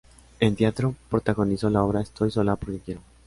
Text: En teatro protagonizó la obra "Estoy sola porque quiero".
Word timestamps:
En 0.39 0.55
teatro 0.55 0.95
protagonizó 1.11 1.69
la 1.69 1.83
obra 1.83 2.01
"Estoy 2.01 2.31
sola 2.31 2.55
porque 2.55 2.79
quiero". 2.79 3.01